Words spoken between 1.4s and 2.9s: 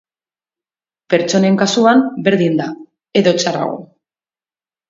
kasuan berdin da,